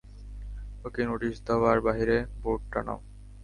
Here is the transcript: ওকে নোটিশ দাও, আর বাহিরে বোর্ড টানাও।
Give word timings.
ওকে 0.85 1.01
নোটিশ 1.09 1.35
দাও, 1.45 1.61
আর 1.71 1.79
বাহিরে 1.85 2.17
বোর্ড 2.41 2.61
টানাও। 2.71 2.99